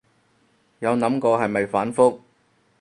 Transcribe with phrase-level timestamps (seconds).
[0.79, 2.21] 有諗過係咪反覆